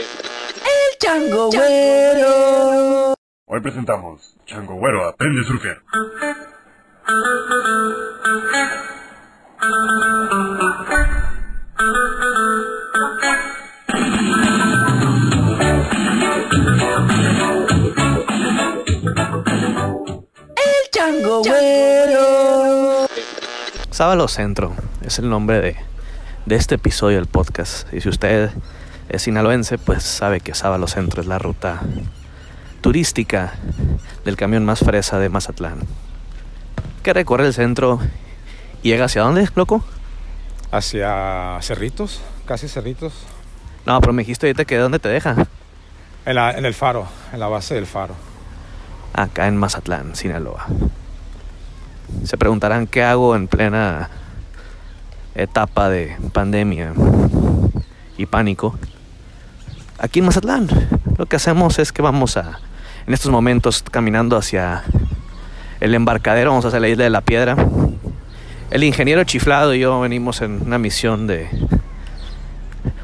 [0.00, 3.14] El Chango Güero.
[3.44, 5.82] Hoy presentamos Chango Güero aprende a surfear.
[20.56, 23.06] El Chango Güero.
[23.90, 24.74] Sábalo Centro
[25.04, 25.76] es el nombre de,
[26.46, 27.92] de este episodio del podcast.
[27.92, 28.50] Y si usted
[29.10, 31.80] es sinaloense, pues sabe que Sábalo Centro es la ruta
[32.80, 33.52] turística
[34.24, 35.80] del camión más fresa de Mazatlán.
[37.02, 37.98] Que recorre el centro
[38.82, 39.84] y llega hacia dónde, loco?
[40.72, 43.12] hacia Cerritos, casi Cerritos,
[43.86, 45.34] No, pero me dijiste ahorita que dónde te deja.
[46.26, 48.14] en, la- en el faro, en la base del faro.
[49.12, 50.66] Acá en Mazatlán, Sinaloa.
[52.24, 54.10] Se preguntarán qué hago en plena
[55.34, 56.92] etapa de pandemia
[58.16, 58.78] y pánico.
[60.02, 60.66] Aquí en Mazatlán,
[61.18, 62.58] lo que hacemos es que vamos a,
[63.06, 64.82] en estos momentos, caminando hacia
[65.78, 67.54] el embarcadero, vamos hacia la isla de la Piedra.
[68.70, 71.50] El ingeniero chiflado y yo venimos en una misión de...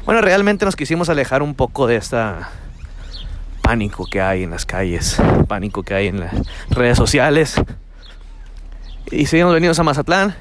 [0.05, 2.49] Bueno, realmente nos quisimos alejar un poco de esta
[3.61, 6.33] pánico que hay en las calles, pánico que hay en las
[6.71, 7.61] redes sociales.
[9.11, 10.35] Y seguimos venidos a Mazatlán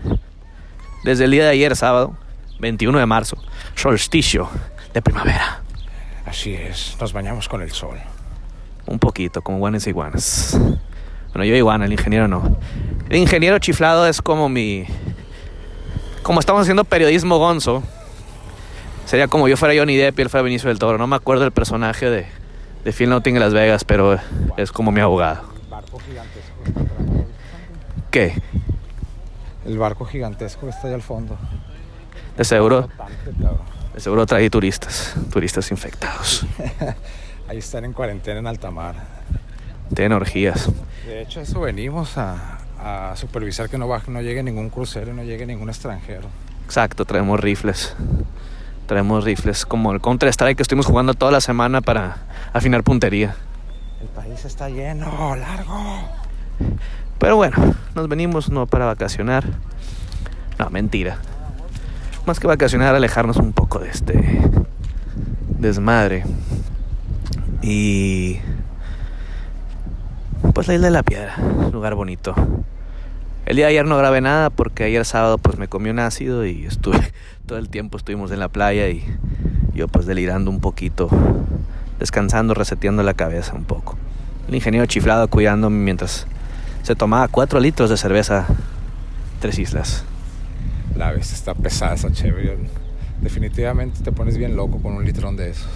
[1.04, 2.16] desde el día de ayer, sábado,
[2.60, 3.36] 21 de marzo,
[3.74, 4.48] solsticio
[4.94, 5.65] de primavera.
[6.26, 7.98] Así es, nos bañamos con el sol.
[8.86, 10.58] Un poquito, como guanes y iguanas.
[11.28, 12.58] Bueno, yo iguana, el ingeniero no.
[13.08, 14.84] El ingeniero chiflado es como mi...
[16.22, 17.82] Como estamos haciendo periodismo gonzo.
[19.04, 20.98] Sería como yo fuera Johnny Depp y él fuera Benicio del Toro.
[20.98, 22.26] No me acuerdo del personaje de,
[22.84, 24.18] de Phil Nothing en Las Vegas, pero
[24.56, 25.42] es como mi abogado.
[25.70, 26.52] Barco gigantesco.
[28.10, 28.34] ¿Qué?
[29.64, 31.36] El barco gigantesco que está allá al fondo.
[32.36, 32.88] De seguro.
[33.96, 36.44] De seguro trae turistas, turistas infectados.
[37.48, 38.94] Ahí están en cuarentena en alta mar.
[39.94, 40.70] Tienen orgías.
[41.06, 45.14] De hecho, eso venimos a, a supervisar que no, baje, no llegue ningún crucero y
[45.14, 46.28] no llegue ningún extranjero.
[46.66, 47.96] Exacto, traemos rifles.
[48.86, 52.18] Traemos rifles como el Counter Strike que estuvimos jugando toda la semana para
[52.52, 53.34] afinar puntería.
[54.02, 56.06] El país está lleno, largo.
[57.18, 59.44] Pero bueno, nos venimos no para vacacionar.
[60.58, 61.18] No, mentira.
[62.26, 64.40] Más que vacacionar, alejarnos un poco de este
[65.60, 66.24] desmadre.
[67.62, 68.40] Y
[70.52, 71.36] pues la isla de la piedra,
[71.72, 72.34] lugar bonito.
[73.44, 76.44] El día de ayer no grabé nada porque ayer sábado pues me comí un ácido
[76.44, 77.12] y estuve
[77.46, 79.04] todo el tiempo estuvimos en la playa y
[79.72, 81.08] yo pues delirando un poquito,
[82.00, 83.96] descansando, reseteando la cabeza un poco.
[84.48, 86.26] El ingeniero chiflado cuidándome mientras
[86.82, 88.46] se tomaba 4 litros de cerveza
[89.40, 90.04] Tres Islas.
[90.96, 92.56] La vez está pesada esa chévere.
[93.20, 95.68] Definitivamente te pones bien loco con un litrón de esos.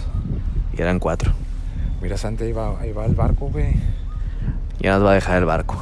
[0.77, 1.33] Y eran 4.
[2.03, 3.75] Mira, Santi, ahí va, ahí va el barco, güey.
[4.81, 5.77] Ya nos va a dejar el barco.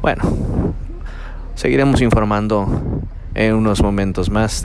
[0.00, 0.22] Bueno,
[1.54, 2.66] seguiremos informando
[3.34, 4.64] en unos momentos más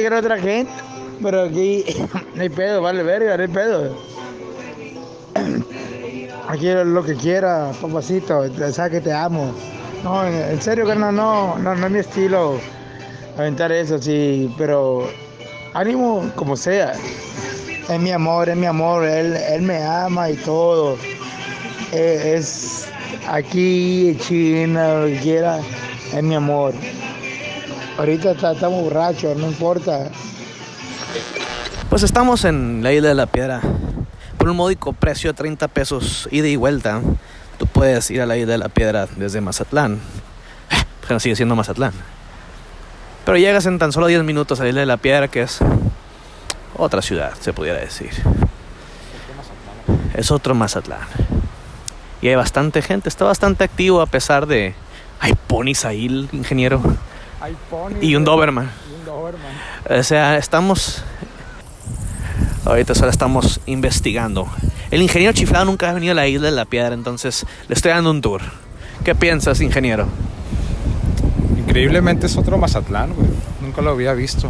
[0.00, 0.72] que era otra gente,
[1.22, 1.84] pero aquí
[2.34, 3.96] no hay pedo, vale, verga, no hay pedo.
[6.48, 9.54] Aquí es lo que quiera, papacito, sabes que te amo.
[10.04, 12.58] No, en, serio, carnal, no, no, no es mi estilo
[13.38, 15.08] aventar eso, sí, pero
[15.74, 16.92] ánimo como sea.
[17.88, 20.96] Es mi amor, es mi amor, él, él me ama y todo.
[21.92, 22.86] Eh, es
[23.28, 25.60] aquí, China, lo que quiera,
[26.14, 26.74] es mi amor.
[27.98, 30.10] Ahorita está- estamos borrachos, no importa.
[31.90, 33.60] Pues estamos en la isla de la piedra.
[34.38, 37.00] Por un módico precio de 30 pesos ida y vuelta,
[37.58, 40.00] tú puedes ir a la isla de la piedra desde Mazatlán.
[41.06, 41.92] Pero sigue siendo Mazatlán.
[43.24, 45.58] Pero llegas en tan solo 10 minutos a la isla de la piedra, que es
[46.76, 48.10] otra ciudad, se pudiera decir.
[50.14, 51.00] Es otro Mazatlán.
[52.20, 54.74] Y hay bastante gente, está bastante activo a pesar de...
[55.20, 56.80] Hay ponis ahí, ingeniero.
[57.42, 58.70] Hay pony, Y un Doberman.
[58.88, 59.50] Y un Doberman.
[59.90, 61.02] O sea, estamos.
[62.64, 64.46] Ahorita solo estamos investigando.
[64.92, 67.90] El ingeniero chiflado nunca ha venido a la isla de la piedra, entonces le estoy
[67.90, 68.42] dando un tour.
[69.02, 70.06] ¿Qué piensas, ingeniero?
[71.58, 73.26] Increíblemente es otro Mazatlán, güey.
[73.60, 74.48] Nunca lo había visto.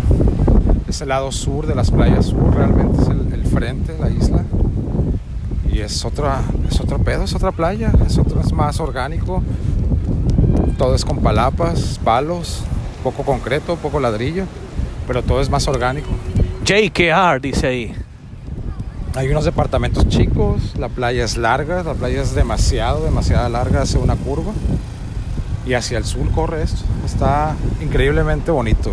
[0.87, 4.11] Es el lado sur de las playas sur, realmente es el, el frente de la
[4.11, 4.45] isla.
[5.73, 9.43] Y es otra, es otro pedo, es otra playa, es otro, es más orgánico.
[10.77, 12.65] Todo es con palapas, palos,
[13.03, 14.45] poco concreto, poco ladrillo,
[15.07, 16.09] pero todo es más orgánico.
[16.65, 17.95] JKR, dice ahí.
[19.15, 23.99] Hay unos departamentos chicos, la playa es larga, la playa es demasiado, demasiado larga, hace
[23.99, 24.53] una curva.
[25.67, 26.83] Y hacia el sur corre esto.
[27.05, 28.93] Está increíblemente bonito.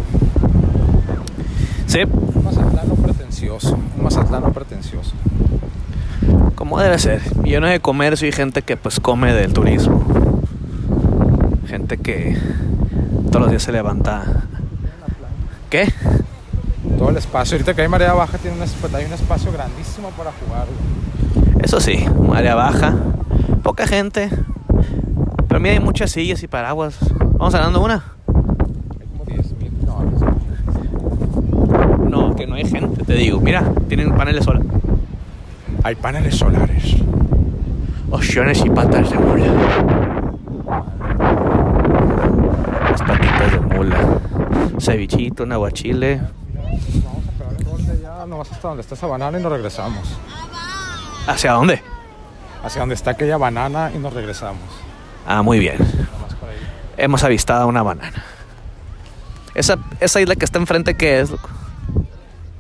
[1.88, 5.14] Sí, Un mazatlano pretencioso, un mazatlano pretencioso.
[6.56, 7.22] como debe ser.
[7.44, 10.04] Lleno de comercio y gente que pues come del turismo.
[11.68, 12.38] Gente que
[13.30, 14.24] todos los días se levanta.
[15.70, 15.92] ¿Qué?
[16.98, 20.10] Todo el espacio, ahorita que hay marea baja, tiene un, esp- hay un espacio grandísimo
[20.12, 20.66] para jugar.
[21.64, 22.94] Eso sí, área baja,
[23.64, 24.30] poca gente.
[25.48, 26.98] Pero mira, hay muchas sillas y paraguas.
[27.38, 28.04] Vamos hablando una.
[28.28, 29.72] Hay como 10 mil.
[29.86, 30.26] No, no sé.
[32.10, 33.40] No, que no hay gente, te digo.
[33.40, 34.64] Mira, tienen paneles solar.
[35.84, 36.96] Hay paneles solares.
[38.12, 39.46] Opciones y patas de mula.
[42.90, 44.20] Las patitas de mula.
[44.80, 46.22] Cevichito, un aguachile.
[47.04, 49.52] Vamos a pegar el gol de allá, nomás hasta donde está esa banana y nos
[49.52, 50.04] regresamos.
[51.28, 51.82] ¿Hacia dónde?
[52.64, 54.64] Hacia donde está aquella banana y nos regresamos.
[55.26, 55.78] Ah, muy bien.
[56.98, 58.24] Hemos avistado una banana.
[59.56, 61.30] Esa, esa isla que está enfrente, ¿qué es?
[61.32, 61.50] loco?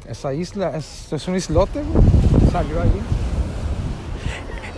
[0.07, 2.51] Esa isla es, es un islote, güey.
[2.51, 2.91] Salió ahí.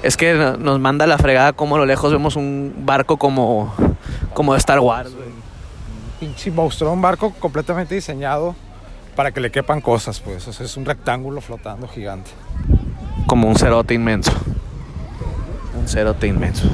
[0.04, 3.74] Es que no- nos manda la fregada como a lo lejos vemos un barco como,
[4.34, 5.14] como de Star Wars.
[5.16, 5.30] güey.
[6.22, 8.56] Pinche monstruo, un barco completamente diseñado
[9.16, 10.48] para que le quepan cosas, pues.
[10.48, 12.30] O sea, es un rectángulo flotando gigante.
[13.26, 14.32] Como un cerote inmenso.
[15.76, 16.70] Un cerote inmenso.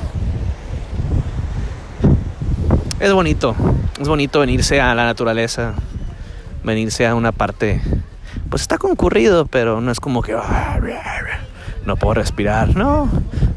[3.00, 3.56] Es bonito.
[4.02, 5.76] Es bonito venirse a la naturaleza.
[6.66, 7.82] Venirse a una parte.
[8.50, 10.38] Pues está concurrido, pero no es como que.
[11.86, 12.76] No puedo respirar.
[12.76, 13.08] No.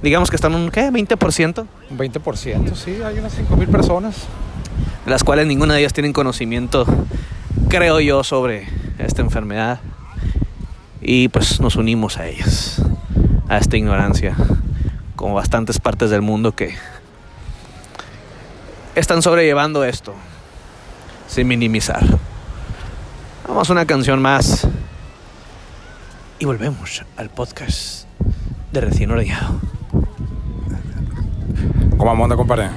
[0.05, 0.71] Digamos que están un.
[0.71, 0.93] ¿Qué?
[0.93, 1.67] ¿20%?
[1.91, 4.29] Un 20%, sí, hay unas 5.000 personas.
[5.06, 6.87] Las cuales ninguna de ellas tienen conocimiento,
[7.69, 8.69] creo yo, sobre
[8.99, 9.81] esta enfermedad.
[11.00, 12.82] Y pues nos unimos a ellas,
[13.49, 14.37] a esta ignorancia,
[15.17, 16.75] como bastantes partes del mundo que
[18.94, 20.14] están sobrellevando esto,
[21.26, 22.05] sin minimizar.
[23.49, 24.67] Vamos a una canción más
[26.38, 28.06] y volvemos al podcast
[28.72, 29.60] de recién ordeñado.
[31.96, 32.70] ¿Cómo anda, compadre?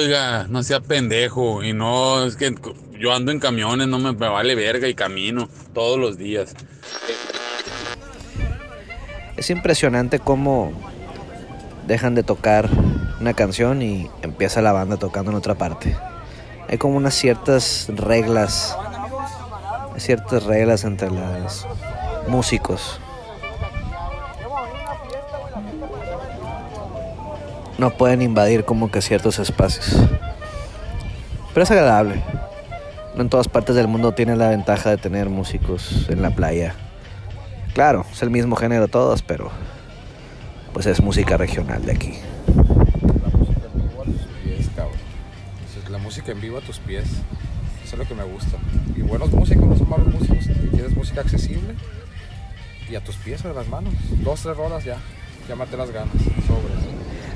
[0.00, 1.62] Oiga, no sea pendejo.
[1.62, 2.54] Y no, es que
[2.98, 6.54] yo ando en camiones, no me, me vale verga y camino todos los días.
[9.36, 10.72] Es impresionante cómo
[11.86, 12.68] dejan de tocar
[13.20, 15.96] una canción y empieza la banda tocando en otra parte.
[16.68, 18.76] Hay como unas ciertas reglas,
[19.96, 21.66] ciertas reglas entre los
[22.28, 23.00] músicos.
[27.80, 29.96] No pueden invadir como que ciertos espacios.
[31.54, 32.22] Pero es agradable.
[33.14, 36.74] No en todas partes del mundo tiene la ventaja de tener músicos en la playa.
[37.72, 39.50] Claro, es el mismo género todos, pero
[40.74, 42.18] pues es música regional de aquí.
[45.88, 47.06] La música en vivo a tus pies.
[47.82, 48.58] Eso es lo que me gusta.
[48.94, 50.44] Y buenos músicos, no son malos músicos.
[50.70, 51.74] Tienes música accesible
[52.90, 53.94] y a tus pies, a las manos.
[54.22, 54.98] Dos, tres rolas ya.
[55.48, 56.14] Llámate las ganas.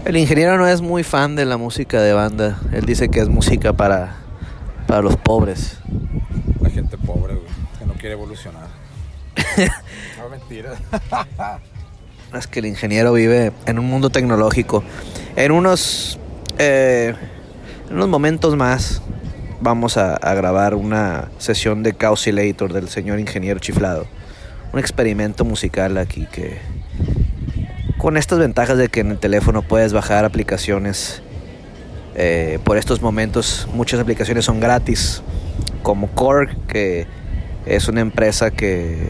[0.04, 2.60] El ingeniero no es muy fan de la música de banda.
[2.72, 4.16] Él dice que es música para,
[4.86, 5.78] para los pobres.
[6.60, 7.46] La gente pobre, güey,
[7.78, 8.66] que no quiere evolucionar.
[10.18, 10.74] no, mentira.
[12.34, 14.82] Es que el ingeniero vive en un mundo tecnológico.
[15.36, 16.18] En unos,
[16.58, 17.14] eh,
[17.88, 19.02] en unos momentos más
[19.60, 24.06] vamos a, a grabar una sesión de Causilator del señor ingeniero chiflado.
[24.72, 26.58] Un experimento musical aquí que
[28.04, 31.22] con estas ventajas de que en el teléfono puedes bajar aplicaciones.
[32.14, 35.22] eh, por estos momentos muchas aplicaciones son gratis,
[35.82, 37.06] como Korg, que
[37.64, 39.08] es una empresa que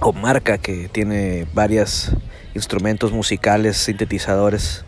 [0.00, 2.10] o marca que tiene varios
[2.54, 4.86] instrumentos musicales, sintetizadores.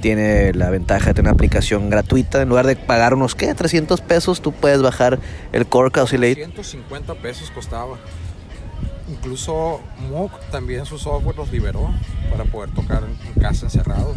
[0.00, 2.40] Tiene la ventaja de tener una aplicación gratuita.
[2.40, 3.52] En lugar de pagar unos, ¿qué?
[3.52, 5.18] 300 pesos, tú puedes bajar
[5.52, 6.36] el Korg Oscillator.
[6.36, 7.98] 150 pesos costaba.
[9.10, 11.90] Incluso Moog también su software los liberó
[12.30, 14.16] para poder tocar en, casa encerrados.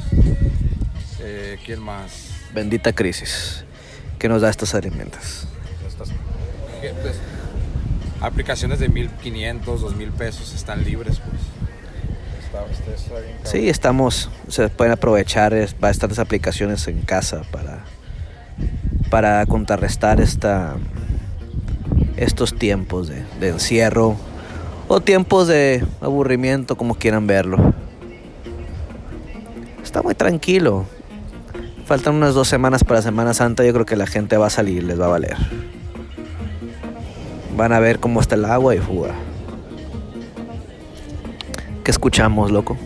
[1.20, 2.30] Eh, ¿Quién más?
[2.54, 3.64] Bendita crisis
[4.20, 5.48] que nos da estas herramientas.
[5.88, 6.10] Estas
[6.82, 7.18] gentes-
[8.22, 11.42] aplicaciones de 1500, 2000 pesos están libres, pues.
[12.46, 13.52] Está, está- está bien cabrón.
[13.52, 17.84] Sí, estamos, se pueden aprovechar es- bastantes aplicaciones en casa para,
[19.10, 20.76] para contrarrestar esta,
[22.16, 24.16] estos tiempos de, de encierro
[24.94, 27.74] o tiempos de aburrimiento, como quieran verlo.
[29.82, 30.86] Está muy tranquilo.
[31.86, 33.66] Faltan unas dos semanas para Semana Santa.
[33.66, 35.36] Yo creo que la gente va a salir, les va a valer.
[37.58, 39.16] Van a ver cómo está el agua y fuga.
[41.84, 42.78] ¿Qué escuchamos, loco?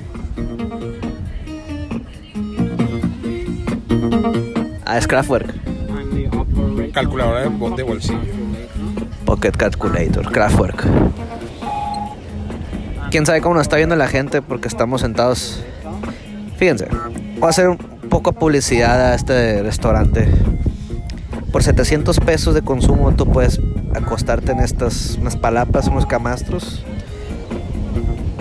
[4.86, 5.54] Ah, es Kraftwerk.
[6.94, 8.20] Calculadora de bolsillo.
[9.26, 10.86] Pocket Calculator, Kraftwerk.
[13.12, 15.64] Quién sabe cómo nos está viendo la gente porque estamos sentados.
[16.58, 16.88] Fíjense,
[17.40, 20.28] voy a hacer un poco publicidad a este restaurante.
[21.52, 23.60] Por 700 pesos de consumo tú puedes
[23.96, 26.84] acostarte en estas unas palapas, unos camastros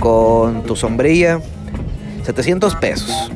[0.00, 1.40] con tu sombrilla.
[2.24, 3.30] 700 pesos.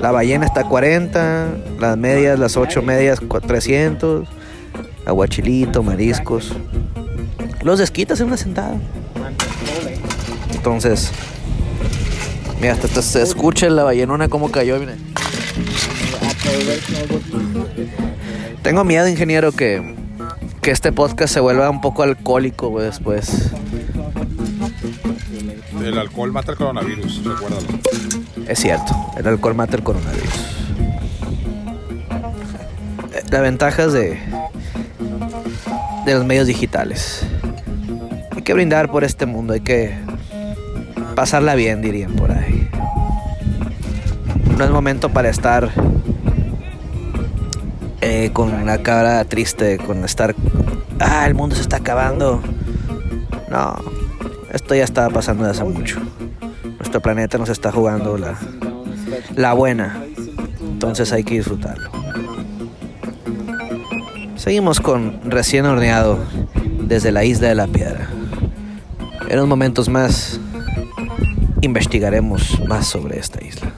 [0.00, 1.48] La ballena está a 40,
[1.78, 4.28] las medias, las 8 medias, cua- 300
[5.06, 6.54] aguachilito, mariscos.
[7.62, 8.74] Los desquitas en una sentada.
[10.60, 11.10] Entonces,
[12.60, 14.78] mira, hasta, hasta se escucha la ballenona como cayó.
[14.78, 14.92] mira.
[18.60, 19.94] Tengo miedo, ingeniero, que,
[20.60, 23.50] que este podcast se vuelva un poco alcohólico güey, después.
[25.82, 27.66] El alcohol mata el coronavirus, recuérdalo.
[28.46, 30.34] Es cierto, el alcohol mata el coronavirus.
[33.14, 34.20] Eh, Las ventajas de,
[36.04, 37.22] de los medios digitales.
[38.36, 40.09] Hay que brindar por este mundo, hay que
[41.20, 42.66] pasarla bien, dirían por ahí.
[44.56, 45.68] No es momento para estar
[48.00, 50.34] eh, con una cara triste, con estar,
[50.98, 52.40] ah, el mundo se está acabando.
[53.50, 53.76] No,
[54.50, 56.00] esto ya estaba pasando desde hace mucho.
[56.78, 58.38] Nuestro planeta nos está jugando la,
[59.36, 60.02] la buena.
[60.62, 61.90] Entonces hay que disfrutarlo.
[64.36, 66.18] Seguimos con recién horneado
[66.80, 68.08] desde la isla de la piedra.
[69.28, 70.39] En unos momentos más
[71.62, 73.69] investigaremos más sobre esta isla.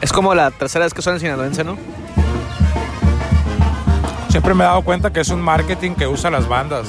[0.00, 1.76] Es como la tercera vez que suena en sinaloense, ¿no?
[4.30, 6.88] Siempre me he dado cuenta que es un marketing que usa las bandas.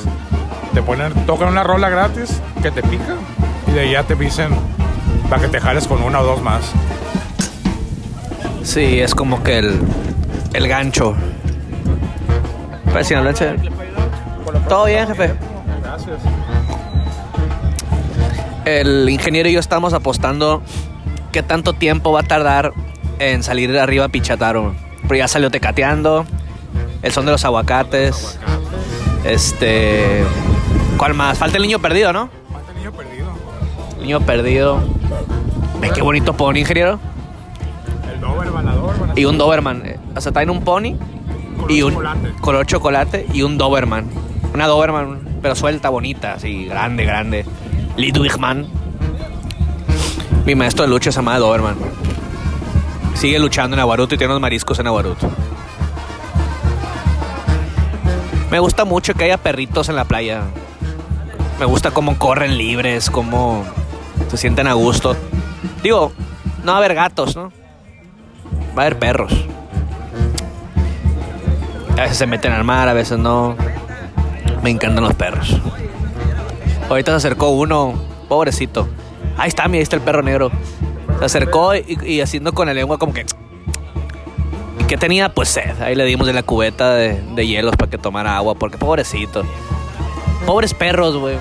[0.73, 3.15] Te ponen, tocan una rola gratis que te pica
[3.67, 4.49] y de ahí ya te dicen
[5.29, 6.71] para que te jales con una o dos más.
[8.63, 9.79] Sí, es como que el,
[10.53, 11.15] el gancho.
[12.85, 13.55] Para el sinaloense.
[14.67, 15.33] Todo bien, jefe.
[15.83, 16.19] Gracias.
[18.65, 20.63] El ingeniero y yo estamos apostando
[21.35, 22.71] qué tanto tiempo va a tardar
[23.19, 24.73] en salir de arriba Pichataro.
[25.01, 26.25] Pero ya salió tecateando.
[27.01, 28.39] El son de los aguacates.
[29.25, 30.23] Este.
[30.97, 31.37] ¿Cuál más?
[31.37, 32.29] Falta el niño perdido, ¿no?
[32.53, 33.27] Falta el niño perdido.
[33.97, 34.79] El niño perdido.
[35.81, 36.99] Ve qué bonito pony, ingeniero.
[38.13, 38.97] El Dover Balador.
[38.97, 39.83] van a- Y un Doberman.
[40.15, 40.95] O sea, traen un pony
[41.57, 42.31] Color y un chocolate.
[42.39, 44.05] color chocolate y un Doberman.
[44.53, 47.45] Una Doberman, pero suelta, bonita, así, grande, grande.
[47.97, 48.84] Lidwigman.
[50.45, 51.75] Mi maestro de lucha se llama Doberman.
[53.15, 55.27] Sigue luchando en Aguaruto y tiene unos mariscos en Aguaruto.
[58.51, 60.43] Me gusta mucho que haya perritos en la playa.
[61.59, 63.65] Me gusta cómo corren libres, cómo
[64.29, 65.15] se sienten a gusto.
[65.81, 66.11] Digo,
[66.63, 67.51] no va a haber gatos, ¿no?
[68.77, 69.33] Va a haber perros.
[71.93, 73.55] A veces se meten al mar, a veces no.
[74.61, 75.59] Me encantan los perros.
[76.87, 77.95] Ahorita se acercó uno,
[78.29, 78.87] pobrecito.
[79.37, 80.51] Ahí está, mira, ahí está el perro negro.
[81.19, 83.25] Se acercó y, haciendo con la lengua como que...
[84.79, 85.33] ¿Y qué tenía?
[85.33, 85.81] Pues sed.
[85.81, 89.43] Ahí le dimos de la cubeta de, de hielos para que tomara agua, porque pobrecito.
[90.45, 91.37] Pobres perros, güey.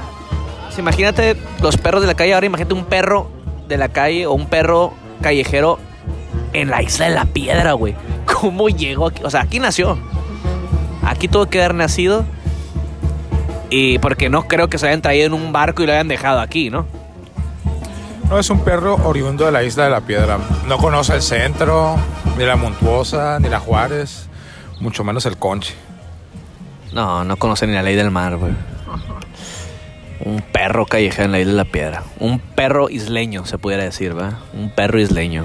[0.67, 2.35] Pues imagínate los perros de la calle.
[2.35, 3.29] Ahora imagínate un perro
[3.69, 5.79] de la calle o un perro callejero
[6.53, 7.95] en la isla de la piedra, güey.
[8.41, 9.23] ¿Cómo llegó aquí?
[9.25, 9.99] O sea, aquí nació.
[11.05, 12.25] Aquí tuvo que haber nacido.
[13.71, 16.41] Y porque no creo que se hayan traído en un barco y lo hayan dejado
[16.41, 16.87] aquí, ¿no?
[18.29, 20.39] No es un perro oriundo de la isla de la piedra.
[20.67, 21.97] No conoce el centro,
[22.37, 24.29] ni la Montuosa, ni la Juárez,
[24.81, 25.75] mucho menos el Conche.
[26.93, 28.53] No, no conoce ni la ley del mar, güey.
[30.21, 32.03] Un perro callejero en la isla de la piedra.
[32.19, 34.39] Un perro isleño, se pudiera decir, ¿va?
[34.55, 35.45] Un perro isleño.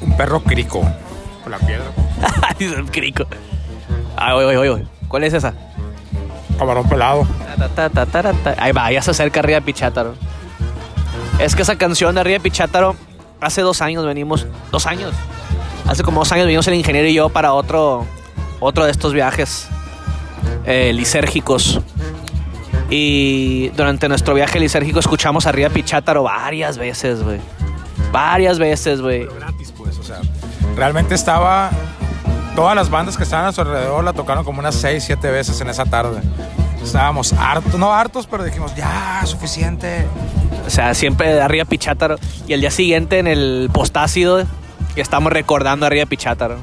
[0.00, 0.82] Un perro crico.
[1.42, 1.84] Por la piedra.
[2.58, 3.26] Dice el crico.
[4.16, 4.86] Ah, oye, oye, oye.
[5.08, 5.54] ¿Cuál es esa?
[6.58, 7.26] Camarón pelado.
[7.58, 8.54] Ta, ta, ta, ta, ta, ta.
[8.58, 10.14] Ahí va, ya se acerca arriba Pichátaro.
[11.38, 12.96] Es que esa canción de arriba Pichátaro,
[13.40, 15.12] hace dos años venimos, dos años.
[15.86, 18.06] Hace como dos años venimos el ingeniero y yo para otro,
[18.58, 19.68] otro de estos viajes
[20.64, 21.80] eh, lisérgicos.
[22.88, 27.40] Y durante nuestro viaje lisérgico escuchamos arriba Pichátaro varias veces, güey.
[28.12, 29.26] Varias veces, güey.
[29.26, 30.20] Gratis, pues, o sea.
[30.74, 31.70] Realmente estaba.
[32.54, 35.60] Todas las bandas que estaban a su alrededor la tocaron como unas 6, 7 veces
[35.60, 36.22] en esa tarde.
[36.86, 40.06] Estábamos hartos, no hartos, pero dijimos, ya, suficiente.
[40.64, 42.16] O sea, siempre arriba Pichátaro.
[42.46, 44.44] Y el día siguiente en el postácido
[44.94, 46.58] que estamos recordando arriba Pichátaro.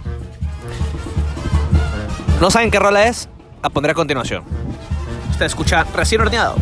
[2.39, 3.27] ¿No saben qué rola es?
[3.61, 4.43] La pondré a continuación.
[5.31, 6.55] Usted escucha recién horneado.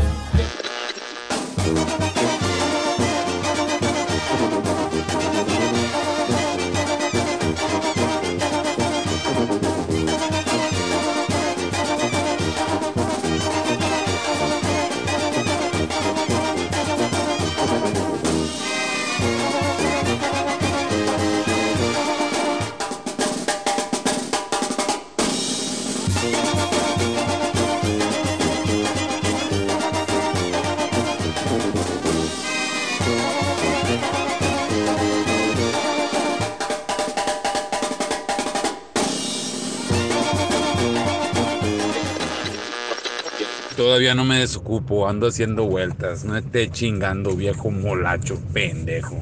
[43.81, 46.23] Todavía no me desocupo, ando haciendo vueltas.
[46.23, 49.19] No esté chingando, viejo molacho, pendejo.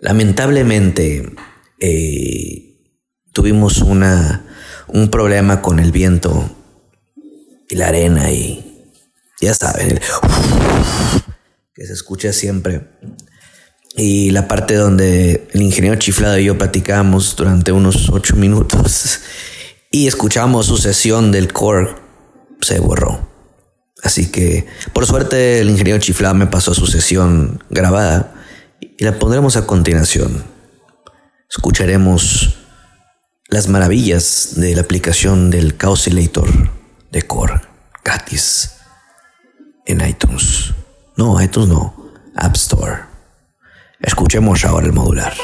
[0.00, 1.28] Lamentablemente,
[1.80, 2.78] eh,
[3.32, 4.46] tuvimos una,
[4.86, 6.48] un problema con el viento
[7.68, 8.92] y la arena y
[9.40, 10.00] ya saben, el
[11.74, 12.86] que se escucha siempre.
[13.96, 19.18] Y la parte donde el ingeniero chiflado y yo platicamos durante unos ocho minutos
[19.90, 21.96] y escuchamos su sesión del core,
[22.60, 23.27] se borró.
[24.02, 28.32] Así que, por suerte, el ingeniero chiflado me pasó su sesión grabada
[28.80, 30.44] y la pondremos a continuación.
[31.50, 32.58] Escucharemos
[33.48, 36.48] las maravillas de la aplicación del Causilator
[37.10, 37.62] de Core
[38.08, 38.72] gratis
[39.84, 40.72] en iTunes.
[41.16, 41.94] No, iTunes no,
[42.36, 43.02] App Store.
[44.00, 45.34] Escuchemos ahora el modular.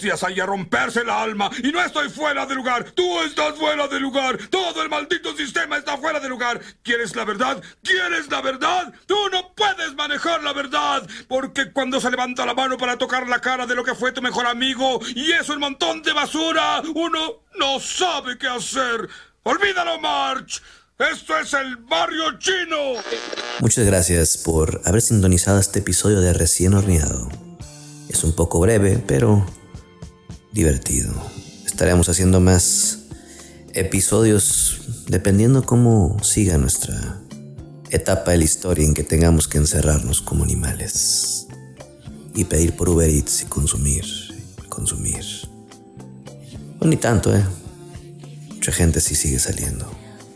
[0.00, 2.90] Días ahí a romperse el alma y no estoy fuera de lugar.
[2.92, 4.38] Tú estás fuera de lugar.
[4.50, 6.60] Todo el maldito sistema está fuera de lugar.
[6.82, 7.62] ¿Quieres la verdad?
[7.82, 8.92] ¿Quieres la verdad?
[9.06, 13.40] Tú no puedes manejar la verdad porque cuando se levanta la mano para tocar la
[13.40, 17.42] cara de lo que fue tu mejor amigo y eso un montón de basura, uno
[17.58, 19.08] no sabe qué hacer.
[19.42, 20.62] Olvídalo, March.
[20.98, 23.00] Esto es el barrio chino.
[23.60, 27.30] Muchas gracias por haber sintonizado este episodio de Recién Horneado.
[28.10, 29.46] Es un poco breve, pero
[30.52, 31.12] divertido.
[31.64, 32.98] Estaremos haciendo más
[33.72, 37.20] episodios dependiendo cómo siga nuestra
[37.90, 41.46] etapa de la historia en que tengamos que encerrarnos como animales
[42.34, 44.04] y pedir por Uber Eats y consumir,
[44.68, 45.24] consumir.
[46.80, 47.44] No ni tanto, ¿eh?
[48.48, 49.90] Mucha gente sí sigue saliendo.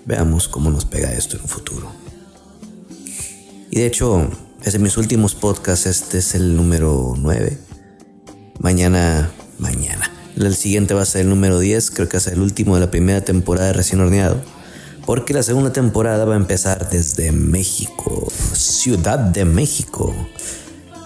[0.05, 1.91] Veamos cómo nos pega esto en un futuro.
[3.71, 4.31] Y de hecho,
[4.63, 7.59] es de mis últimos podcasts, este es el número 9.
[8.61, 10.11] Mañana, mañana.
[10.37, 12.75] El siguiente va a ser el número 10, creo que va a ser el último
[12.75, 14.43] de la primera temporada de Recién Horneado.
[15.07, 20.15] Porque la segunda temporada va a empezar desde México, Ciudad de México.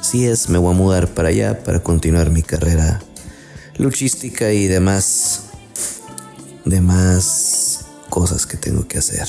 [0.01, 3.01] Así es, me voy a mudar para allá para continuar mi carrera
[3.77, 5.45] luchística y demás,
[6.65, 9.29] demás cosas que tengo que hacer.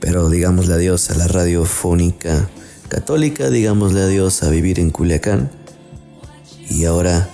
[0.00, 2.48] Pero digámosle adiós a la radiofónica
[2.88, 5.50] católica, digámosle adiós a vivir en Culiacán.
[6.70, 7.28] Y ahora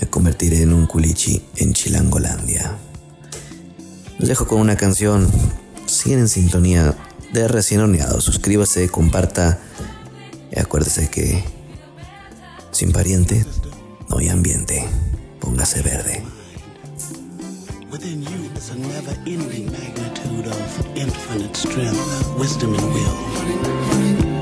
[0.00, 2.76] me convertiré en un culichi en Chilangolandia.
[4.18, 5.28] Los dejo con una canción.
[5.86, 6.94] Siguen en sintonía
[7.32, 8.20] de recién horneado.
[8.20, 9.58] Suscríbase, comparta.
[10.52, 11.42] Y acuérdese que
[12.70, 13.44] sin pariente
[14.08, 14.84] no hay ambiente.
[15.40, 16.22] Póngase verde.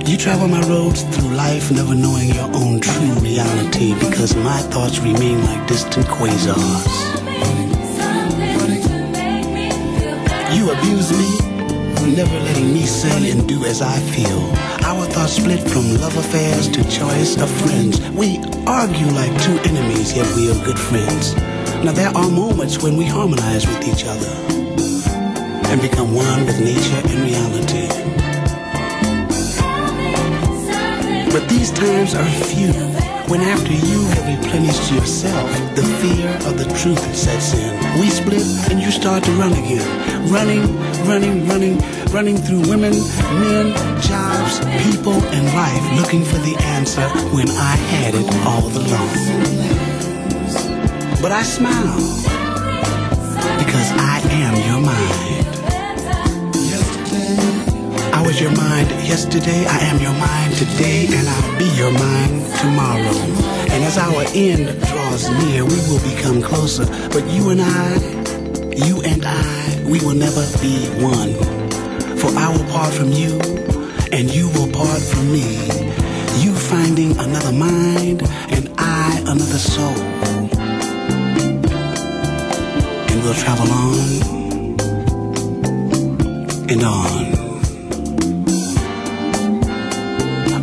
[0.06, 5.00] You travel my roads through life never knowing your own true reality because my thoughts
[5.00, 6.86] remain like distant quasars.
[10.54, 14.40] You abuse me, never letting me say and do as I feel.
[14.86, 18.00] Our thoughts split from love affairs to choice of friends.
[18.10, 21.34] We argue like two enemies, yet we are good friends.
[21.84, 24.30] Now there are moments when we harmonize with each other
[25.66, 28.36] and become one with nature and reality.
[31.66, 32.72] These times are few
[33.26, 38.00] when after you have replenished yourself, the fear of the truth sets in.
[38.00, 40.31] We split and you start to run again.
[40.31, 40.62] Running,
[41.09, 41.79] running, running,
[42.12, 42.92] running through women,
[43.42, 49.11] men, jobs, people, and life looking for the answer when I had it all along.
[51.20, 51.96] But I smile
[53.59, 55.55] because I am your mind.
[58.26, 63.14] Was your mind yesterday, I am your mind today, and I'll be your mind tomorrow.
[63.70, 66.86] And as our end draws near, we will become closer.
[67.10, 67.94] But you and I,
[68.84, 71.34] you and I, we will never be one.
[72.18, 73.38] For I will part from you,
[74.10, 75.46] and you will part from me.
[76.42, 79.96] You finding another mind, and I another soul.
[83.06, 84.00] And we'll travel on
[86.68, 87.45] and on.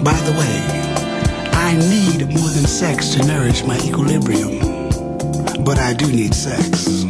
[0.03, 0.57] By the way,
[1.53, 4.59] I need more than sex to nourish my equilibrium.
[5.63, 7.05] But I do need sex.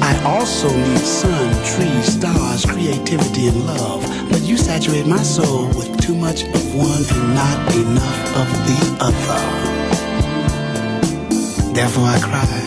[0.00, 4.02] I also need sun, trees, stars, creativity, and love.
[4.30, 8.78] But you saturate my soul with too much of one and not enough of the
[9.00, 9.40] other.
[11.74, 12.62] Therefore I cry.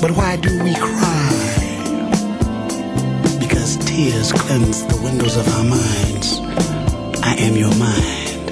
[0.00, 1.65] But why do we cry?
[3.96, 6.40] Tears cleanse the windows of our minds.
[7.22, 8.50] I am your mind.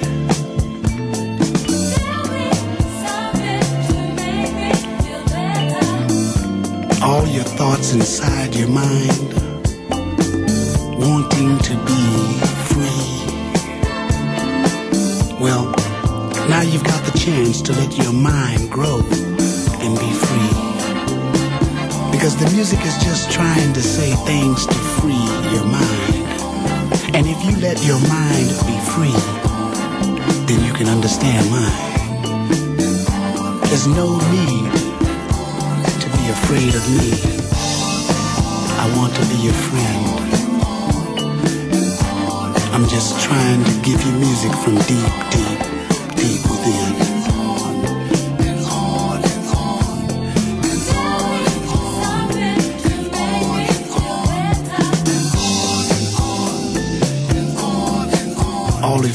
[7.03, 9.33] All your thoughts inside your mind,
[10.97, 13.07] wanting to be free.
[15.39, 15.65] Well,
[16.49, 20.74] now you've got the chance to let your mind grow and be free.
[22.15, 26.15] Because the music is just trying to say things to free your mind.
[27.13, 29.19] And if you let your mind be free,
[30.47, 31.91] then you can understand mine.
[33.67, 34.71] There's no need
[36.03, 37.11] to be afraid of me.
[38.79, 40.05] I want to be your friend.
[42.73, 45.74] I'm just trying to give you music from deep, deep,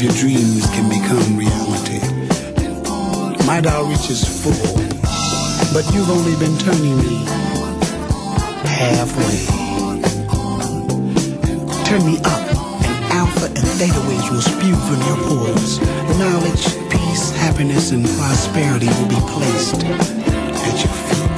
[0.01, 2.01] your dreams can become reality.
[3.45, 4.53] My dial reach is full,
[5.75, 7.25] but you've only been turning me
[8.65, 9.45] halfway.
[11.85, 12.41] Turn me up,
[12.87, 15.81] and alpha and theta waves will spew from your pores.
[16.19, 21.31] Knowledge, peace, happiness, and prosperity will be placed at your feet.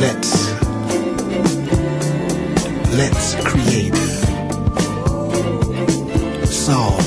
[0.00, 0.50] Let's
[2.92, 3.89] let's create,
[6.70, 7.04] dissolve.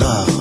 [0.00, 0.39] Love.